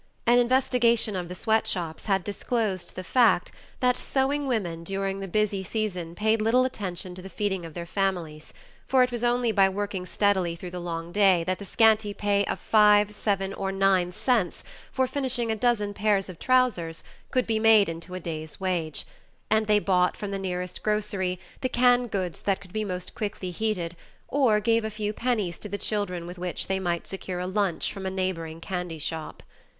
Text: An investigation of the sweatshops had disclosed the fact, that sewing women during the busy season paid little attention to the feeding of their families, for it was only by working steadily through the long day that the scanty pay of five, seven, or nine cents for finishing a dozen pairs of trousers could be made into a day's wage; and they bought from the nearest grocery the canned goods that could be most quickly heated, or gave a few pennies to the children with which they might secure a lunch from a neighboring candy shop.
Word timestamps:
An 0.25 0.39
investigation 0.39 1.15
of 1.15 1.27
the 1.29 1.35
sweatshops 1.35 2.05
had 2.05 2.23
disclosed 2.23 2.95
the 2.95 3.03
fact, 3.03 3.51
that 3.81 3.95
sewing 3.95 4.47
women 4.47 4.83
during 4.83 5.19
the 5.19 5.27
busy 5.27 5.63
season 5.63 6.15
paid 6.15 6.41
little 6.41 6.65
attention 6.65 7.13
to 7.13 7.21
the 7.21 7.29
feeding 7.29 7.67
of 7.67 7.75
their 7.75 7.85
families, 7.85 8.51
for 8.87 9.03
it 9.03 9.11
was 9.11 9.23
only 9.23 9.51
by 9.51 9.69
working 9.69 10.07
steadily 10.07 10.55
through 10.55 10.71
the 10.71 10.79
long 10.79 11.11
day 11.11 11.43
that 11.43 11.59
the 11.59 11.65
scanty 11.65 12.15
pay 12.15 12.43
of 12.45 12.59
five, 12.59 13.13
seven, 13.13 13.53
or 13.53 13.71
nine 13.71 14.11
cents 14.11 14.63
for 14.91 15.05
finishing 15.05 15.51
a 15.51 15.55
dozen 15.55 15.93
pairs 15.93 16.29
of 16.29 16.39
trousers 16.39 17.03
could 17.29 17.45
be 17.45 17.59
made 17.59 17.87
into 17.87 18.15
a 18.15 18.19
day's 18.19 18.59
wage; 18.59 19.05
and 19.51 19.67
they 19.67 19.77
bought 19.77 20.17
from 20.17 20.31
the 20.31 20.39
nearest 20.39 20.81
grocery 20.81 21.39
the 21.59 21.69
canned 21.69 22.09
goods 22.09 22.41
that 22.41 22.59
could 22.59 22.73
be 22.73 22.83
most 22.83 23.13
quickly 23.13 23.51
heated, 23.51 23.95
or 24.27 24.59
gave 24.59 24.83
a 24.83 24.89
few 24.89 25.13
pennies 25.13 25.59
to 25.59 25.69
the 25.69 25.77
children 25.77 26.25
with 26.25 26.39
which 26.39 26.65
they 26.65 26.79
might 26.79 27.05
secure 27.05 27.37
a 27.39 27.45
lunch 27.45 27.93
from 27.93 28.07
a 28.07 28.09
neighboring 28.09 28.59
candy 28.59 28.97
shop. 28.97 29.43